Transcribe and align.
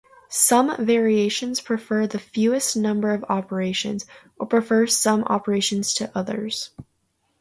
Some 0.29 0.83
variations 0.83 1.61
prefer 1.61 2.07
the 2.07 2.17
"fewest" 2.17 2.75
number 2.75 3.11
of 3.11 3.23
operations, 3.29 4.07
or 4.39 4.47
prefer 4.47 4.87
some 4.87 5.23
operations 5.25 5.93
to 5.93 6.11
others. 6.17 6.71